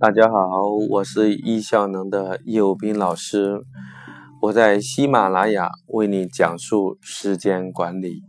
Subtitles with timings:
[0.00, 3.60] 大家好，我是易效能的右斌老师，
[4.40, 8.22] 我在喜马拉雅为你讲述时间管理。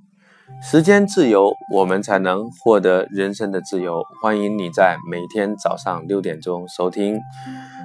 [0.62, 4.04] 时间自由，我们才能获得人生的自由。
[4.22, 7.18] 欢迎你在每天早上六点钟收听，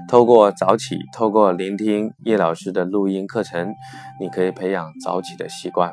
[0.08, 3.72] 透过早起，透过聆听叶老师的录音课程，
[4.18, 5.92] 你可以培养早起的习惯。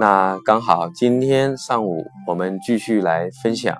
[0.00, 3.78] 那刚好今天上午我们继续来分享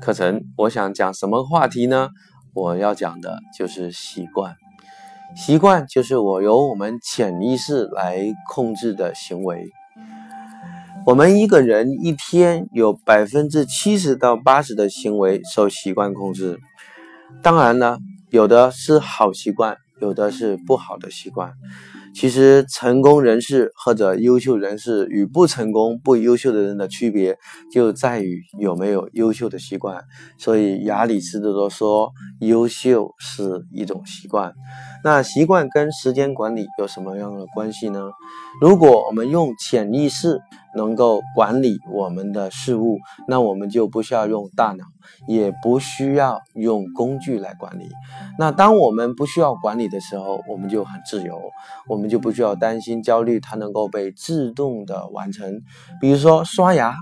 [0.00, 2.10] 课程，我想讲什么话题呢？
[2.54, 4.54] 我要讲的就是习惯，
[5.34, 9.70] 习惯就是我由我们潜意识来控制的行为。
[11.04, 16.60] 我们一个人一天有百分之七十到八十的行为受习惯控制，
[17.42, 17.98] 当然呢，
[18.30, 21.52] 有的是好习惯，有的是不好的习惯。
[22.14, 27.36] 其实，成功人士或者优秀人士与不成功、不优秀的人的区别，
[27.72, 30.00] 就在于有没有优秀的习惯。
[30.38, 32.12] 所以，亚里士多德说，
[32.46, 34.52] 优秀是一种习惯。
[35.02, 38.10] 那习惯跟时间管理有什么样的关系呢？
[38.60, 40.40] 如果我们用潜意识
[40.74, 44.84] 能够管理我们的事物，那我们就不需要用大脑，
[45.28, 47.88] 也不需要用工具来管理。
[48.38, 51.38] 那当我们不需要管理的时候，我们就很自由，
[51.86, 55.60] 我们就不需要担心焦虑，它能够被自动的完成。
[56.00, 56.96] 比如说刷牙、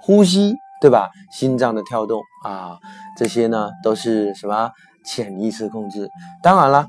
[0.00, 1.08] 呼吸，对吧？
[1.30, 2.76] 心脏的跳动啊，
[3.16, 4.70] 这些呢都是什么
[5.06, 6.10] 潜意识控制？
[6.42, 6.84] 当然了。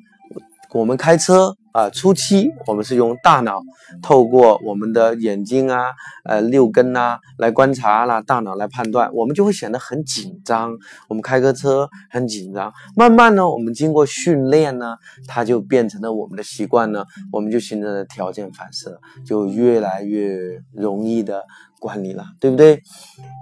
[0.74, 3.62] 我们开车啊，初期我们是用大脑，
[4.02, 5.92] 透过我们的眼睛啊、
[6.26, 10.72] 呃六根啊来观察啦，大脑来判断，我们就会显得很紧张。
[11.08, 14.98] 我们开个车很紧张，慢慢呢，我们经过训练呢，
[15.28, 21.44] 它就变成了我们的习惯呢，我们就形成了条件反射，就越来越容易的。
[21.84, 22.82] 管理了，对不对？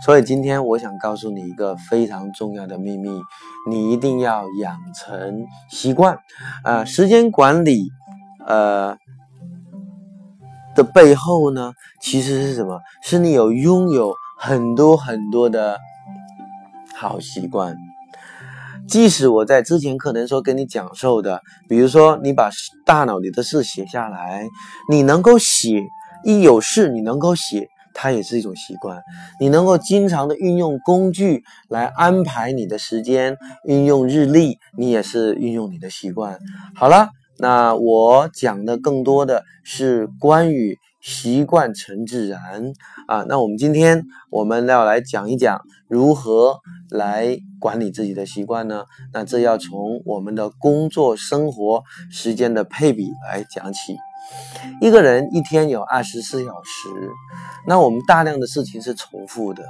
[0.04, 3.08] 所以今天我想告诉你一个非常重要的秘密，
[3.70, 6.18] 你一定要养成习惯。
[6.64, 7.92] 啊，时间管理，
[8.48, 8.98] 呃
[10.76, 11.72] 的背后呢，
[12.02, 12.80] 其实是什么？
[13.04, 15.78] 是你有拥有很多很多的
[16.96, 17.78] 好习惯。
[18.88, 21.40] 即使我在之前可能说跟你讲授的，
[21.70, 22.50] 比如说你把
[22.88, 24.48] 大脑里的事写下来，
[24.90, 25.84] 你能够写，
[26.24, 27.68] 一有事你能够写。
[27.94, 29.02] 它也是一种习惯，
[29.40, 36.40] 你能够经常的运用工具来安排你的时间，运用日历，你也是运用你的习惯。
[36.76, 42.74] 好了，那我讲的更多的是关于习惯成自然
[43.08, 43.24] 啊。
[43.28, 46.60] 那我们今天我们要来讲一讲如何
[46.90, 48.86] 来管理自己的习惯呢？
[49.14, 53.98] 那这要从我们的工作生活时间的配比来讲起。
[54.80, 56.90] 一个人一天有二十四小时，
[57.68, 59.64] 那我们大量的事情是重复的，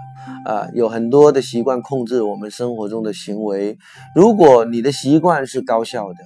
[0.45, 3.77] 啊，有很多的习惯控制我们生活中的行为。
[4.15, 6.19] 如果你的习惯是高效的，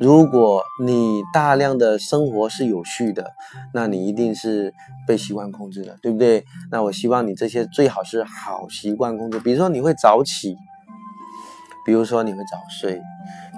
[0.00, 3.32] 如果你大量的生活是有序的，
[3.72, 4.72] 那你一定是
[5.06, 6.44] 被习惯控制的，对不对？
[6.70, 10.56] 那我希望你这些最好是好习惯控制，比如说你会早起。
[11.84, 13.00] 比如说你会早睡，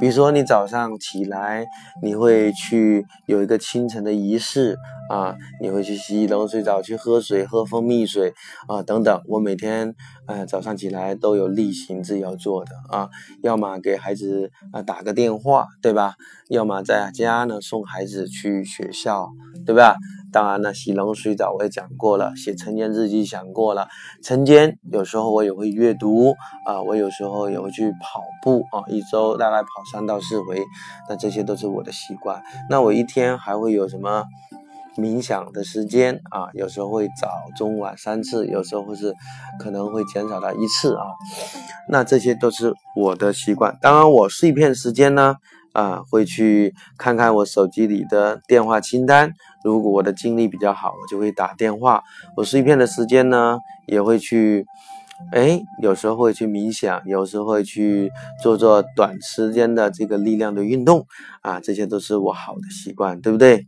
[0.00, 1.66] 比如说你早上起来，
[2.03, 4.76] 你会去有一个清晨的仪式
[5.09, 8.34] 啊，你会去洗冷水澡，去喝水，喝蜂蜜水
[8.69, 9.22] 啊等等。
[9.28, 9.94] 我每天
[10.26, 13.09] 呃早上起来都有例行自己要做的啊，
[13.42, 16.15] 要么给孩子啊打个电话，对吧？
[16.48, 19.28] 要么在家呢送孩子去学校，
[19.65, 19.97] 对吧？
[20.36, 23.88] 当然了，洗冷水澡我也讲过了，写晨间日记讲过了。
[24.22, 26.34] 晨间有时候我也会阅读
[26.66, 30.62] 啊，我有时候也会去跑步啊，一周大概跑三到四回，
[31.08, 32.42] 那这些都是我的习惯。
[32.69, 34.24] 那我一天还会有什么
[34.98, 36.50] 冥想的时间啊？
[36.53, 39.14] 有时候会早中晚三次，有时候会是
[39.58, 41.04] 可能会减少到一次啊。
[41.88, 43.78] 那这些都是我的习惯。
[43.80, 45.36] 当然，我碎片时间呢。
[45.76, 49.31] 啊，会去看看我手机里的电话清单。
[49.62, 52.03] 如果我的精力比较好，我就会打电话。
[52.34, 54.65] 我碎片的时间呢，也会去，
[55.32, 58.10] 哎，有时候会去冥想，有时候会去
[58.42, 61.06] 做做短时间的这个力量的运动。
[61.42, 63.66] 啊，这些都是我好的习惯，对不对？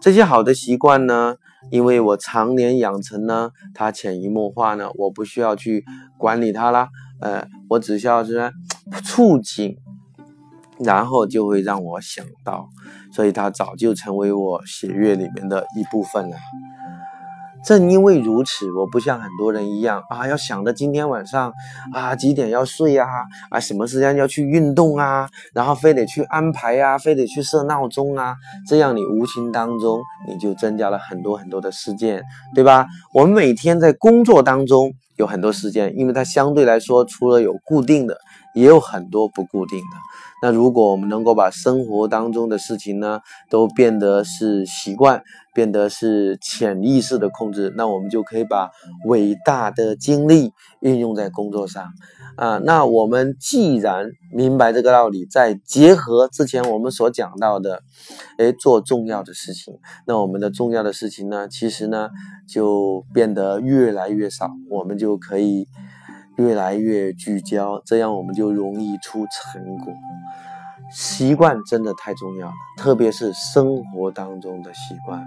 [0.00, 1.36] 这些好的习惯呢，
[1.70, 5.84] 因为我常年养成呢，它潜移默化呢，我不需要去
[6.16, 6.88] 管理它啦。
[7.20, 8.50] 呃，我只需要是
[9.04, 9.76] 促进。
[10.84, 12.68] 然后就会让我想到，
[13.12, 16.36] 所以它早就成为我血液里面的一部分了。
[17.64, 21.52] 正因为如此，我不像很多人一样啊，要想着今天晚上
[21.92, 23.06] 啊几点要睡啊，
[23.50, 28.34] 啊什么时间要去运动啊，然后非得去安排啊，非得去设闹钟啊，
[28.66, 32.84] 这样你无形当中你就增加了很多很多的事件，对吧？
[33.14, 38.18] 我们每天在工作当中有很多事件，因为它相对来说除了有固定的。
[38.54, 39.96] 也有很多不固定的。
[40.42, 45.22] 那如果我们能够把生活当中的事情呢，都变得是习惯，
[45.54, 48.70] 变得是潜意识的控制，那我们就可以把
[49.06, 51.92] 伟大的精力运用在工作上。
[52.36, 57.82] 啊，那我们既然明白这个道理，再结合之前我们所讲到的，
[58.38, 62.08] 哎，做重要的事情，那我们的重要的事情呢，其实呢
[62.48, 65.68] 就变得越来越少，我们就可以
[66.42, 69.92] 越来越聚焦，这样我们就容易出成果。
[70.90, 75.24] 习惯真的太重要了，特别是生活当中的习惯，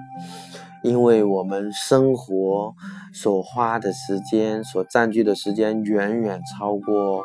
[0.83, 2.75] 因为我们生活
[3.13, 7.23] 所花的时间、所占据的时间远远超过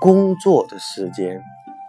[0.00, 1.42] 工作的时间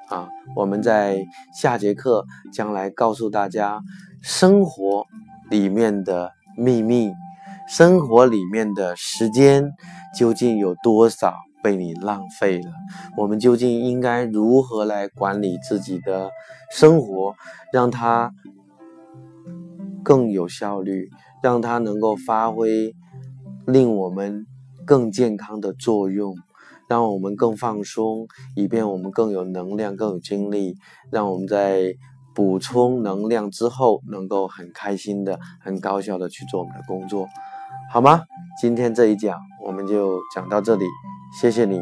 [0.09, 0.27] 啊！
[0.56, 3.80] 我们在下节课将来告诉大家，
[4.21, 5.06] 生活
[5.50, 7.13] 里面的秘密，
[7.69, 9.71] 生活里面的时间
[10.17, 11.33] 究竟有多少？
[11.63, 12.69] 被你浪费了，
[13.17, 16.29] 我们究竟应该如何来管理自己的
[16.69, 17.33] 生活，
[17.73, 18.31] 让它
[20.03, 21.09] 更有效率，
[21.41, 22.94] 让它能够发挥
[23.65, 24.45] 令我们
[24.85, 26.35] 更健康的作用，
[26.88, 30.75] 让我们更放松，以便我们更有能量、更有精力，
[31.12, 31.95] 让我们在
[32.35, 37.25] 补充能量之后，能够很开心的、很高效的去做我们的工作，
[37.91, 38.23] 好吗？
[38.59, 40.85] 今天这一讲我们就讲到这里。
[41.39, 41.81] 谢谢你。